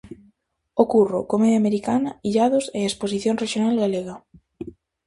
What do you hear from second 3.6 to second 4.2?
Galega.